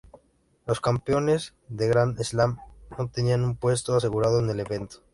[0.65, 2.57] Los campeones de Gran Slam,
[2.97, 5.03] no tenían un puesto asegurado en el evento.